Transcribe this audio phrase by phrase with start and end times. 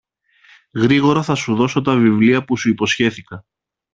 [0.73, 3.45] γρήγορα θα σου δώσω τα βιβλία που σου υποσχέθηκα